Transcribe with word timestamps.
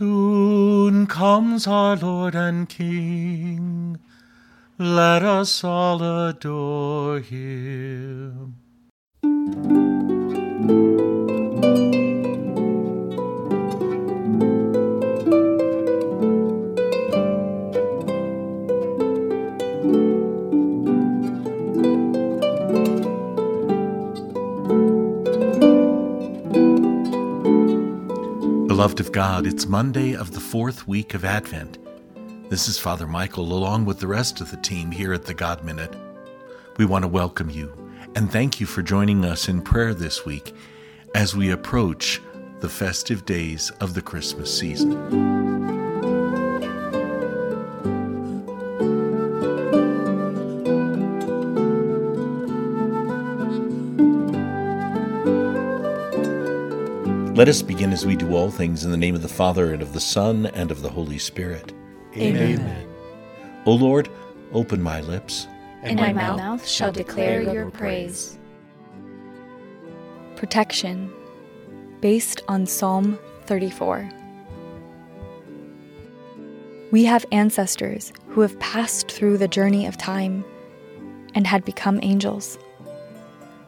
Soon 0.00 1.06
comes 1.06 1.66
our 1.66 1.94
Lord 1.94 2.34
and 2.34 2.66
King. 2.66 3.98
Let 4.78 5.22
us 5.22 5.62
all 5.62 6.02
adore 6.02 7.20
him. 7.20 8.54
Beloved 28.80 29.00
of 29.00 29.12
God, 29.12 29.46
it's 29.46 29.66
Monday 29.66 30.16
of 30.16 30.32
the 30.32 30.40
fourth 30.40 30.88
week 30.88 31.12
of 31.12 31.22
Advent. 31.22 31.76
This 32.48 32.66
is 32.66 32.78
Father 32.78 33.06
Michael, 33.06 33.52
along 33.52 33.84
with 33.84 34.00
the 34.00 34.06
rest 34.06 34.40
of 34.40 34.50
the 34.50 34.56
team 34.56 34.90
here 34.90 35.12
at 35.12 35.26
the 35.26 35.34
God 35.34 35.62
Minute. 35.62 35.94
We 36.78 36.86
want 36.86 37.02
to 37.02 37.08
welcome 37.08 37.50
you 37.50 37.74
and 38.16 38.32
thank 38.32 38.58
you 38.58 38.64
for 38.64 38.80
joining 38.80 39.22
us 39.22 39.50
in 39.50 39.60
prayer 39.60 39.92
this 39.92 40.24
week 40.24 40.54
as 41.14 41.36
we 41.36 41.50
approach 41.50 42.22
the 42.60 42.70
festive 42.70 43.26
days 43.26 43.70
of 43.80 43.92
the 43.92 44.00
Christmas 44.00 44.58
season. 44.58 45.39
Let 57.34 57.48
us 57.48 57.62
begin 57.62 57.92
as 57.92 58.04
we 58.04 58.16
do 58.16 58.34
all 58.34 58.50
things 58.50 58.84
in 58.84 58.90
the 58.90 58.96
name 58.96 59.14
of 59.14 59.22
the 59.22 59.28
Father, 59.28 59.72
and 59.72 59.80
of 59.82 59.92
the 59.92 60.00
Son, 60.00 60.46
and 60.46 60.72
of 60.72 60.82
the 60.82 60.90
Holy 60.90 61.16
Spirit. 61.16 61.72
Amen. 62.16 62.58
Amen. 62.58 62.88
O 63.66 63.72
Lord, 63.72 64.08
open 64.52 64.82
my 64.82 65.00
lips, 65.00 65.46
and 65.82 66.00
my 66.00 66.12
mouth 66.12 66.66
shall 66.66 66.90
declare 66.90 67.40
your 67.40 67.70
praise. 67.70 68.36
Protection, 70.34 71.10
based 72.00 72.42
on 72.48 72.66
Psalm 72.66 73.16
34. 73.46 74.10
We 76.90 77.04
have 77.04 77.24
ancestors 77.30 78.12
who 78.26 78.40
have 78.40 78.58
passed 78.58 79.08
through 79.08 79.38
the 79.38 79.48
journey 79.48 79.86
of 79.86 79.96
time 79.96 80.44
and 81.36 81.46
had 81.46 81.64
become 81.64 82.00
angels, 82.02 82.58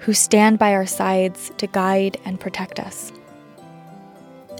who 0.00 0.12
stand 0.12 0.58
by 0.58 0.74
our 0.74 0.84
sides 0.84 1.52
to 1.58 1.68
guide 1.68 2.18
and 2.24 2.40
protect 2.40 2.80
us. 2.80 3.12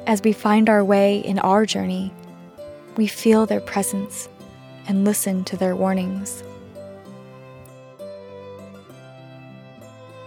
As 0.07 0.21
we 0.23 0.33
find 0.33 0.69
our 0.69 0.85
way 0.85 1.19
in 1.19 1.39
our 1.39 1.65
journey, 1.65 2.13
we 2.97 3.07
feel 3.07 3.47
their 3.47 3.61
presence 3.61 4.29
and 4.89 5.05
listen 5.05 5.45
to 5.45 5.57
their 5.57 5.77
warnings. 5.77 6.43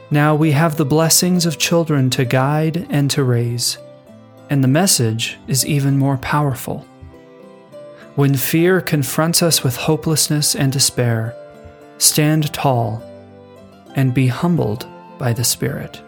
Now 0.10 0.34
we 0.34 0.52
have 0.52 0.78
the 0.78 0.86
blessings 0.86 1.46
of 1.46 1.58
children 1.58 2.10
to 2.12 2.24
guide 2.24 2.88
and 2.90 3.12
to 3.12 3.24
raise, 3.24 3.78
and 4.50 4.64
the 4.64 4.70
message 4.70 5.38
is 5.48 5.66
even 5.66 5.98
more 5.98 6.18
powerful. 6.18 6.86
When 8.16 8.36
fear 8.36 8.80
confronts 8.80 9.44
us 9.44 9.62
with 9.62 9.76
hopelessness 9.76 10.56
and 10.56 10.72
despair, 10.72 11.36
stand 11.98 12.54
tall 12.54 13.04
and 13.96 14.14
be 14.14 14.28
humbled 14.28 14.88
by 15.18 15.34
the 15.34 15.44
Spirit. 15.44 16.02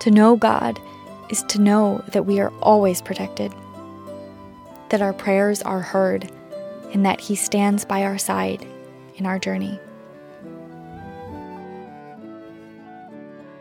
To 0.00 0.10
know 0.10 0.34
God 0.34 0.80
is 1.28 1.42
to 1.44 1.60
know 1.60 2.02
that 2.12 2.24
we 2.24 2.40
are 2.40 2.52
always 2.62 3.02
protected, 3.02 3.52
that 4.88 5.02
our 5.02 5.12
prayers 5.12 5.60
are 5.60 5.80
heard, 5.80 6.30
and 6.92 7.04
that 7.04 7.20
He 7.20 7.36
stands 7.36 7.84
by 7.84 8.02
our 8.04 8.16
side 8.16 8.66
in 9.16 9.26
our 9.26 9.38
journey. 9.38 9.78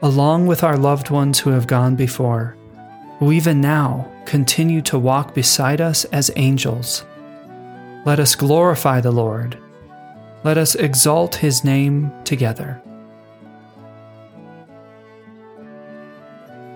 Along 0.02 0.48
with 0.48 0.64
our 0.64 0.78
loved 0.78 1.10
ones 1.10 1.40
who 1.40 1.50
have 1.50 1.68
gone 1.68 1.98
before, 1.98 2.56
who 3.20 3.34
even 3.34 3.60
now 3.60 4.10
continue 4.26 4.82
to 4.84 4.98
walk 4.98 5.36
beside 5.36 5.82
us 5.82 6.06
as 6.06 6.32
angels, 6.38 7.04
let 8.06 8.18
us 8.18 8.34
glorify 8.34 9.02
the 9.02 9.12
Lord. 9.12 9.60
Let 10.46 10.58
us 10.58 10.76
exalt 10.76 11.36
His 11.36 11.66
name 11.66 12.14
together. 12.24 12.82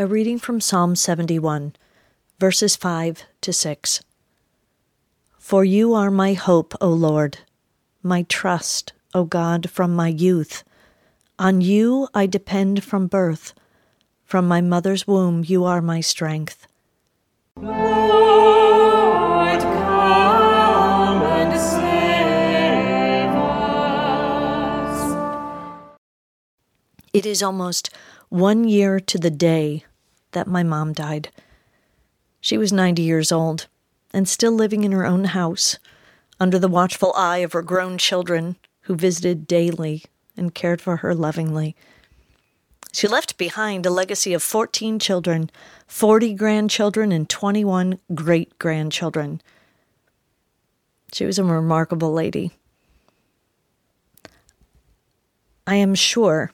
A 0.00 0.06
reading 0.06 0.38
from 0.38 0.60
Psalm 0.60 0.94
71, 0.94 1.74
verses 2.38 2.76
5 2.76 3.24
to 3.40 3.52
6. 3.52 4.00
For 5.40 5.64
you 5.64 5.92
are 5.92 6.08
my 6.08 6.34
hope, 6.34 6.72
O 6.80 6.88
Lord, 6.88 7.38
my 8.00 8.22
trust, 8.22 8.92
O 9.12 9.24
God, 9.24 9.68
from 9.68 9.96
my 9.96 10.06
youth. 10.06 10.62
On 11.36 11.60
you 11.60 12.06
I 12.14 12.26
depend 12.26 12.84
from 12.84 13.08
birth. 13.08 13.54
From 14.24 14.46
my 14.46 14.60
mother's 14.60 15.08
womb 15.08 15.42
you 15.44 15.64
are 15.64 15.82
my 15.82 16.00
strength. 16.00 16.68
Lord, 17.56 19.60
come 19.60 21.22
and 21.24 21.60
save 21.60 23.34
us. 23.34 25.16
It 27.12 27.26
is 27.26 27.42
almost 27.42 27.90
one 28.28 28.62
year 28.62 29.00
to 29.00 29.18
the 29.18 29.30
day 29.30 29.82
that 30.32 30.46
my 30.46 30.62
mom 30.62 30.92
died. 30.92 31.30
She 32.40 32.58
was 32.58 32.72
90 32.72 33.02
years 33.02 33.32
old 33.32 33.66
and 34.12 34.28
still 34.28 34.52
living 34.52 34.84
in 34.84 34.92
her 34.92 35.06
own 35.06 35.24
house 35.24 35.78
under 36.40 36.58
the 36.58 36.68
watchful 36.68 37.12
eye 37.14 37.38
of 37.38 37.52
her 37.52 37.62
grown 37.62 37.98
children 37.98 38.56
who 38.82 38.94
visited 38.94 39.46
daily 39.46 40.04
and 40.36 40.54
cared 40.54 40.80
for 40.80 40.98
her 40.98 41.14
lovingly. 41.14 41.74
She 42.92 43.06
left 43.06 43.36
behind 43.36 43.84
a 43.84 43.90
legacy 43.90 44.32
of 44.32 44.42
14 44.42 44.98
children, 44.98 45.50
40 45.86 46.34
grandchildren, 46.34 47.12
and 47.12 47.28
21 47.28 47.98
great 48.14 48.58
grandchildren. 48.58 49.42
She 51.12 51.24
was 51.24 51.38
a 51.38 51.44
remarkable 51.44 52.12
lady. 52.12 52.52
I 55.66 55.74
am 55.74 55.94
sure 55.94 56.50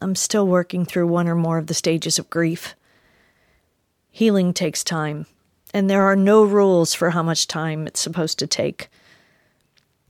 I'm 0.00 0.14
still 0.14 0.46
working 0.46 0.84
through 0.84 1.06
one 1.06 1.26
or 1.26 1.34
more 1.34 1.58
of 1.58 1.68
the 1.68 1.74
stages 1.74 2.18
of 2.18 2.28
grief. 2.28 2.74
Healing 4.14 4.52
takes 4.52 4.84
time, 4.84 5.24
and 5.72 5.88
there 5.88 6.02
are 6.02 6.14
no 6.14 6.44
rules 6.44 6.92
for 6.92 7.10
how 7.10 7.22
much 7.22 7.48
time 7.48 7.86
it's 7.86 7.98
supposed 7.98 8.38
to 8.40 8.46
take. 8.46 8.88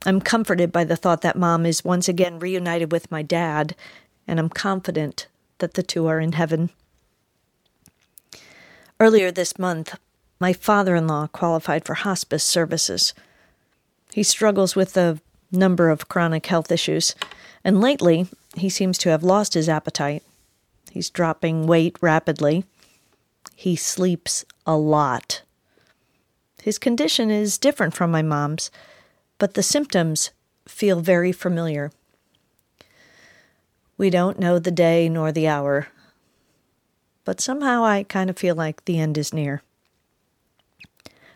I'm 0.04 0.20
comforted 0.20 0.72
by 0.72 0.82
the 0.82 0.96
thought 0.96 1.22
that 1.22 1.38
mom 1.38 1.64
is 1.64 1.84
once 1.84 2.08
again 2.08 2.40
reunited 2.40 2.90
with 2.90 3.12
my 3.12 3.22
dad, 3.22 3.76
and 4.26 4.40
I'm 4.40 4.49
confident 4.49 5.28
that 5.58 5.75
the 5.75 5.84
two 5.84 6.08
are 6.08 6.19
in 6.19 6.32
heaven. 6.32 6.70
Earlier 8.99 9.31
this 9.31 9.56
month, 9.56 9.96
my 10.40 10.52
father 10.52 10.96
in 10.96 11.06
law 11.06 11.28
qualified 11.28 11.84
for 11.84 11.94
hospice 11.94 12.43
services. 12.43 13.14
He 14.12 14.25
struggles 14.25 14.75
with 14.75 14.96
a 14.96 15.20
number 15.52 15.90
of 15.90 16.08
chronic 16.08 16.46
health 16.46 16.72
issues, 16.72 17.14
and 17.62 17.81
lately 17.81 18.26
he 18.56 18.69
seems 18.69 18.98
to 18.98 19.10
have 19.10 19.22
lost 19.22 19.55
his 19.55 19.69
appetite. 19.69 20.25
He's 20.90 21.08
dropping 21.08 21.69
weight 21.69 21.96
rapidly, 22.00 22.64
he 23.54 23.76
sleeps 23.76 24.44
a 24.66 24.76
lot. 24.76 25.43
His 26.62 26.78
condition 26.78 27.31
is 27.31 27.58
different 27.58 27.94
from 27.94 28.10
my 28.10 28.22
mom's, 28.22 28.70
but 29.38 29.54
the 29.54 29.62
symptoms 29.62 30.31
feel 30.66 31.00
very 31.00 31.32
familiar. 31.32 31.90
We 33.99 34.10
don't 34.10 34.38
know 34.38 34.58
the 34.58 34.70
day 34.70 35.08
nor 35.08 35.32
the 35.32 35.49
hour. 35.49 35.88
but 37.25 37.40
somehow 37.40 37.84
I 37.84 38.02
kind 38.02 38.28
of 38.31 38.37
feel 38.38 38.54
like 38.56 38.84
the 38.84 38.99
end 38.99 39.16
is 39.16 39.32
near. 39.32 39.62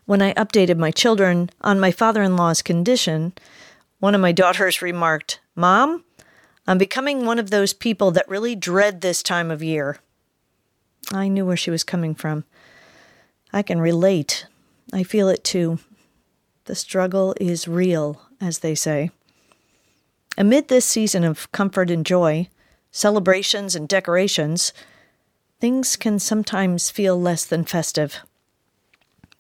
When 0.05 0.23
I 0.23 0.35
updated 0.35 0.79
my 0.79 0.91
children 0.91 1.51
on 1.61 1.79
my 1.81 1.93
father 1.93 2.23
in 2.23 2.37
law's 2.37 2.63
condition, 2.63 3.33
one 4.01 4.15
of 4.15 4.21
my 4.21 4.33
daughters 4.43 4.83
remarked, 4.83 5.41
Mom, 5.55 6.05
I'm 6.67 6.79
becoming 6.79 7.25
one 7.25 7.39
of 7.39 7.51
those 7.51 7.73
people 7.73 8.11
that 8.13 8.29
really 8.29 8.57
dread 8.57 9.01
this 9.01 9.23
time 9.23 9.51
of 9.51 9.63
year. 9.63 9.99
I 11.13 11.29
knew 11.29 11.47
where 11.47 11.57
she 11.57 11.71
was 11.71 11.85
coming 11.85 12.15
from. 12.15 12.45
I 13.53 13.63
can 13.63 13.81
relate. 13.81 14.47
I 14.93 15.03
feel 15.03 15.29
it 15.29 15.45
too. 15.45 15.79
The 16.65 16.75
struggle 16.75 17.35
is 17.41 17.69
real, 17.69 18.21
as 18.41 18.59
they 18.59 18.75
say. 18.75 19.11
Amid 20.37 20.69
this 20.69 20.85
season 20.85 21.25
of 21.25 21.51
comfort 21.53 21.91
and 21.91 22.05
joy, 22.05 22.49
celebrations 22.91 23.75
and 23.75 23.89
decorations, 23.89 24.73
things 25.61 25.97
can 25.97 26.19
sometimes 26.19 26.91
feel 26.91 27.21
less 27.21 27.45
than 27.45 27.65
festive. 27.65 28.19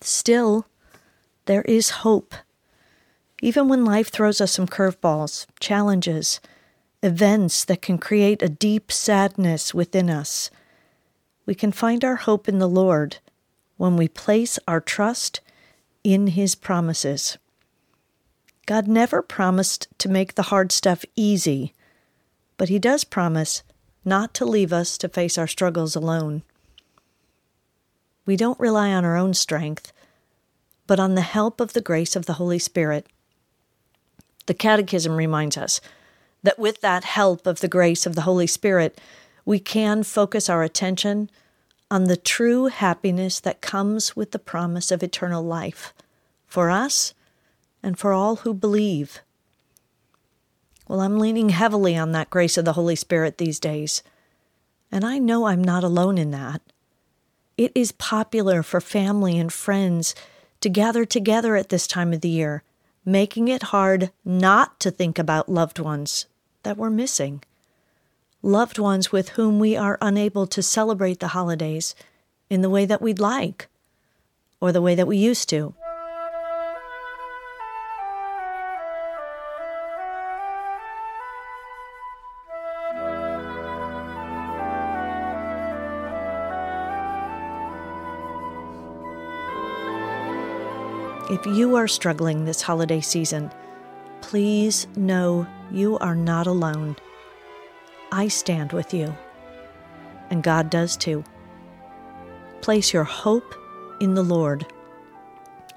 Still, 0.00 0.66
there 1.46 1.62
is 1.62 1.90
hope. 1.90 2.34
Even 3.42 3.68
when 3.68 3.84
life 3.84 4.10
throws 4.10 4.40
us 4.40 4.52
some 4.52 4.66
curveballs, 4.66 5.46
challenges, 5.60 6.40
events 7.02 7.64
that 7.64 7.82
can 7.82 7.98
create 7.98 8.42
a 8.42 8.48
deep 8.48 8.90
sadness 8.90 9.74
within 9.74 10.08
us, 10.08 10.50
we 11.46 11.54
can 11.54 11.72
find 11.72 12.04
our 12.04 12.16
hope 12.16 12.48
in 12.48 12.58
the 12.58 12.68
Lord 12.68 13.18
when 13.76 13.96
we 13.96 14.08
place 14.08 14.58
our 14.66 14.80
trust 14.80 15.40
in 16.04 16.28
His 16.28 16.54
promises. 16.54 17.38
God 18.66 18.88
never 18.88 19.22
promised 19.22 19.86
to 19.98 20.08
make 20.08 20.34
the 20.34 20.44
hard 20.44 20.72
stuff 20.72 21.04
easy, 21.14 21.72
but 22.56 22.68
He 22.68 22.80
does 22.80 23.04
promise 23.04 23.62
not 24.04 24.34
to 24.34 24.44
leave 24.44 24.72
us 24.72 24.98
to 24.98 25.08
face 25.08 25.38
our 25.38 25.46
struggles 25.46 25.94
alone. 25.94 26.42
We 28.24 28.36
don't 28.36 28.58
rely 28.58 28.92
on 28.92 29.04
our 29.04 29.16
own 29.16 29.34
strength, 29.34 29.92
but 30.86 30.98
on 30.98 31.14
the 31.14 31.22
help 31.22 31.60
of 31.60 31.72
the 31.72 31.80
grace 31.80 32.16
of 32.16 32.26
the 32.26 32.34
Holy 32.34 32.58
Spirit. 32.58 33.06
The 34.46 34.54
Catechism 34.54 35.16
reminds 35.16 35.56
us 35.56 35.80
that 36.42 36.58
with 36.58 36.80
that 36.80 37.04
help 37.04 37.46
of 37.46 37.60
the 37.60 37.68
grace 37.68 38.06
of 38.06 38.14
the 38.14 38.22
Holy 38.22 38.46
Spirit, 38.46 39.00
we 39.46 39.60
can 39.60 40.02
focus 40.02 40.50
our 40.50 40.64
attention 40.64 41.30
on 41.88 42.04
the 42.04 42.16
true 42.16 42.66
happiness 42.66 43.38
that 43.40 43.60
comes 43.60 44.16
with 44.16 44.32
the 44.32 44.38
promise 44.40 44.90
of 44.90 45.02
eternal 45.02 45.42
life 45.42 45.94
for 46.46 46.68
us 46.68 47.14
and 47.82 47.96
for 47.96 48.12
all 48.12 48.36
who 48.36 48.52
believe. 48.52 49.20
Well, 50.88 51.00
I'm 51.00 51.20
leaning 51.20 51.50
heavily 51.50 51.96
on 51.96 52.10
that 52.12 52.28
grace 52.28 52.58
of 52.58 52.64
the 52.64 52.72
Holy 52.72 52.96
Spirit 52.96 53.38
these 53.38 53.60
days, 53.60 54.02
and 54.90 55.04
I 55.04 55.18
know 55.18 55.46
I'm 55.46 55.62
not 55.62 55.84
alone 55.84 56.18
in 56.18 56.32
that. 56.32 56.60
It 57.56 57.70
is 57.74 57.92
popular 57.92 58.64
for 58.64 58.80
family 58.80 59.38
and 59.38 59.52
friends 59.52 60.14
to 60.60 60.68
gather 60.68 61.04
together 61.04 61.54
at 61.54 61.68
this 61.68 61.86
time 61.86 62.12
of 62.12 62.20
the 62.20 62.28
year, 62.28 62.64
making 63.04 63.46
it 63.46 63.64
hard 63.64 64.10
not 64.24 64.80
to 64.80 64.90
think 64.90 65.18
about 65.18 65.48
loved 65.48 65.78
ones 65.78 66.26
that 66.64 66.76
we're 66.76 66.90
missing 66.90 67.42
loved 68.42 68.78
ones 68.78 69.10
with 69.12 69.30
whom 69.30 69.58
we 69.58 69.76
are 69.76 69.98
unable 70.00 70.46
to 70.46 70.62
celebrate 70.62 71.20
the 71.20 71.28
holidays 71.28 71.94
in 72.48 72.62
the 72.62 72.70
way 72.70 72.84
that 72.84 73.02
we'd 73.02 73.18
like 73.18 73.68
or 74.60 74.72
the 74.72 74.82
way 74.82 74.94
that 74.94 75.06
we 75.06 75.16
used 75.16 75.48
to. 75.48 75.74
If 91.28 91.44
you 91.44 91.74
are 91.74 91.88
struggling 91.88 92.44
this 92.44 92.62
holiday 92.62 93.00
season, 93.00 93.50
please 94.20 94.86
know 94.96 95.46
you 95.72 95.98
are 95.98 96.14
not 96.14 96.46
alone. 96.46 96.96
I 98.12 98.28
stand 98.28 98.72
with 98.72 98.94
you. 98.94 99.14
And 100.30 100.42
God 100.42 100.70
does 100.70 100.96
too. 100.96 101.24
Place 102.60 102.92
your 102.92 103.04
hope 103.04 103.54
in 104.00 104.14
the 104.14 104.22
Lord, 104.22 104.66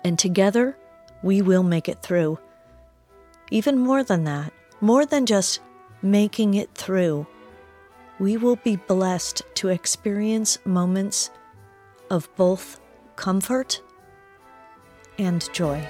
and 0.03 0.17
together 0.17 0.77
we 1.21 1.41
will 1.41 1.63
make 1.63 1.87
it 1.87 2.01
through. 2.01 2.39
Even 3.51 3.77
more 3.77 4.03
than 4.03 4.23
that, 4.25 4.53
more 4.81 5.05
than 5.05 5.25
just 5.25 5.59
making 6.01 6.53
it 6.53 6.73
through, 6.73 7.27
we 8.19 8.37
will 8.37 8.57
be 8.57 8.75
blessed 8.75 9.41
to 9.55 9.69
experience 9.69 10.57
moments 10.65 11.29
of 12.09 12.29
both 12.35 12.79
comfort 13.15 13.81
and 15.17 15.47
joy. 15.53 15.85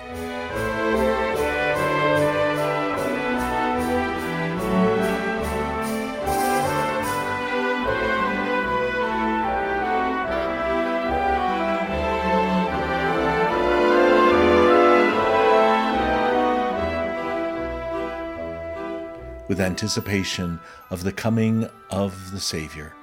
With 19.50 19.60
anticipation 19.60 20.60
of 20.92 21.04
the 21.04 21.12
coming 21.12 21.68
of 21.90 22.31
the 22.31 22.40
Savior. 22.40 22.94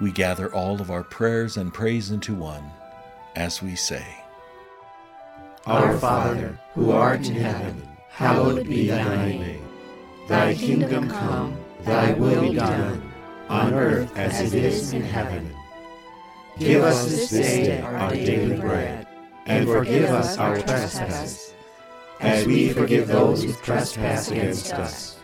We 0.00 0.10
gather 0.10 0.52
all 0.52 0.80
of 0.80 0.90
our 0.90 1.04
prayers 1.04 1.56
and 1.56 1.72
praise 1.72 2.10
into 2.10 2.34
one 2.34 2.68
as 3.36 3.62
we 3.62 3.76
say, 3.76 4.04
Our 5.64 5.96
Father, 5.98 6.58
who 6.74 6.90
art 6.90 7.26
in 7.26 7.36
heaven, 7.36 7.88
hallowed 8.10 8.66
be 8.66 8.88
thy 8.88 9.26
name. 9.26 9.62
Thy 10.28 10.54
kingdom 10.54 11.08
come, 11.08 11.56
thy 11.82 12.12
will 12.14 12.42
be 12.42 12.56
done, 12.56 13.12
on 13.48 13.72
earth 13.72 14.14
as 14.16 14.52
it 14.52 14.64
is 14.64 14.92
in 14.92 15.02
heaven. 15.02 15.54
Give 16.58 16.82
us 16.82 17.08
this 17.08 17.30
day 17.30 17.80
our 17.82 18.10
daily 18.10 18.58
bread, 18.58 19.06
and 19.44 19.68
forgive 19.68 20.10
us 20.10 20.38
our 20.38 20.56
trespasses, 20.56 21.54
as 22.20 22.46
we 22.46 22.72
forgive 22.72 23.06
those 23.06 23.44
who 23.44 23.52
trespass 23.52 24.30
against 24.30 24.72
us 24.72 25.15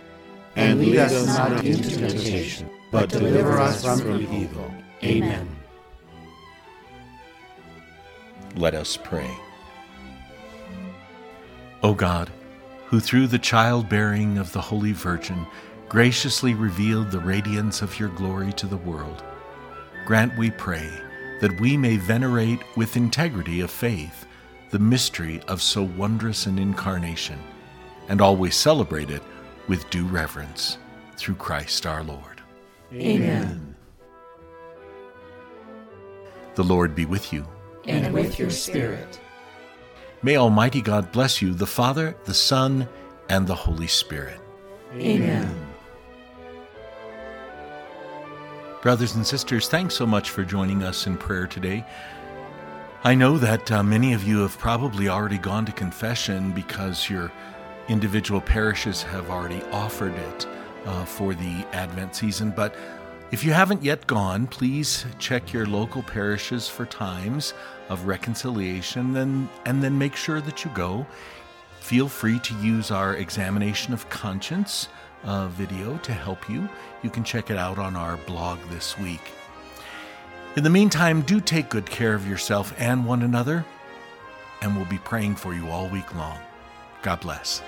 and 0.56 0.80
lead 0.80 0.98
us 0.98 1.26
not 1.26 1.64
into 1.64 1.96
temptation, 1.96 2.68
but 2.90 3.08
deliver 3.08 3.58
us 3.58 3.82
from 3.82 4.20
evil. 4.20 4.72
Amen. 5.02 5.48
Let 8.54 8.74
us 8.74 8.98
pray. 9.02 9.30
O 11.82 11.94
God, 11.94 12.30
who 12.86 13.00
through 13.00 13.26
the 13.26 13.38
childbearing 13.38 14.38
of 14.38 14.52
the 14.52 14.60
Holy 14.60 14.92
Virgin 14.92 15.46
graciously 15.88 16.54
revealed 16.54 17.10
the 17.10 17.18
radiance 17.18 17.82
of 17.82 17.98
your 17.98 18.10
glory 18.10 18.52
to 18.52 18.66
the 18.66 18.76
world, 18.76 19.22
grant, 20.06 20.36
we 20.36 20.50
pray, 20.50 20.88
that 21.40 21.58
we 21.60 21.76
may 21.76 21.96
venerate 21.96 22.60
with 22.76 22.96
integrity 22.96 23.60
of 23.62 23.70
faith 23.70 24.26
the 24.70 24.78
mystery 24.78 25.40
of 25.48 25.60
so 25.60 25.82
wondrous 25.82 26.46
an 26.46 26.58
incarnation, 26.58 27.38
and 28.08 28.20
always 28.20 28.54
celebrate 28.54 29.10
it 29.10 29.22
with 29.68 29.88
due 29.90 30.06
reverence 30.06 30.78
through 31.16 31.36
Christ 31.36 31.86
our 31.86 32.02
Lord. 32.02 32.40
Amen. 32.92 33.74
The 36.54 36.64
Lord 36.64 36.94
be 36.94 37.06
with 37.06 37.32
you. 37.32 37.46
And 37.86 38.12
with 38.12 38.38
your 38.38 38.50
spirit. 38.50 39.20
May 40.22 40.36
Almighty 40.36 40.82
God 40.82 41.10
bless 41.10 41.42
you, 41.42 41.54
the 41.54 41.66
Father, 41.66 42.16
the 42.24 42.34
Son, 42.34 42.88
and 43.28 43.46
the 43.46 43.54
Holy 43.54 43.86
Spirit. 43.86 44.40
Amen. 44.94 45.72
Brothers 48.82 49.14
and 49.14 49.26
sisters, 49.26 49.68
thanks 49.68 49.94
so 49.94 50.06
much 50.06 50.30
for 50.30 50.44
joining 50.44 50.82
us 50.82 51.06
in 51.06 51.16
prayer 51.16 51.46
today. 51.46 51.84
I 53.04 53.14
know 53.14 53.38
that 53.38 53.72
uh, 53.72 53.82
many 53.82 54.12
of 54.12 54.22
you 54.22 54.40
have 54.40 54.58
probably 54.58 55.08
already 55.08 55.38
gone 55.38 55.64
to 55.66 55.72
confession 55.72 56.52
because 56.52 57.08
your 57.08 57.32
individual 57.88 58.40
parishes 58.40 59.02
have 59.02 59.30
already 59.30 59.62
offered 59.72 60.14
it 60.14 60.46
uh, 60.86 61.04
for 61.04 61.34
the 61.34 61.66
Advent 61.72 62.14
season. 62.14 62.50
But 62.50 62.74
if 63.30 63.44
you 63.44 63.52
haven't 63.52 63.82
yet 63.82 64.06
gone, 64.06 64.46
please 64.46 65.06
check 65.18 65.52
your 65.52 65.66
local 65.66 66.02
parishes 66.02 66.68
for 66.68 66.84
times 66.84 67.54
of 67.88 68.06
reconciliation 68.06 69.16
and, 69.16 69.48
and 69.64 69.82
then 69.82 69.96
make 69.96 70.16
sure 70.16 70.40
that 70.40 70.64
you 70.64 70.70
go. 70.74 71.06
Feel 71.80 72.08
free 72.08 72.38
to 72.40 72.54
use 72.56 72.90
our 72.90 73.16
examination 73.16 73.92
of 73.92 74.08
conscience 74.08 74.88
uh, 75.24 75.48
video 75.48 75.98
to 75.98 76.12
help 76.12 76.48
you. 76.48 76.68
You 77.02 77.10
can 77.10 77.24
check 77.24 77.50
it 77.50 77.56
out 77.56 77.78
on 77.78 77.96
our 77.96 78.16
blog 78.18 78.58
this 78.70 78.98
week. 78.98 79.32
In 80.54 80.64
the 80.64 80.70
meantime, 80.70 81.22
do 81.22 81.40
take 81.40 81.70
good 81.70 81.86
care 81.86 82.14
of 82.14 82.28
yourself 82.28 82.74
and 82.76 83.06
one 83.06 83.22
another, 83.22 83.64
and 84.60 84.76
we'll 84.76 84.84
be 84.84 84.98
praying 84.98 85.36
for 85.36 85.54
you 85.54 85.70
all 85.70 85.88
week 85.88 86.14
long. 86.14 86.38
God 87.02 87.20
bless. 87.20 87.62